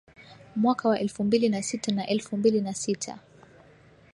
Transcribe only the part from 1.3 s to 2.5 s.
na sita na elfu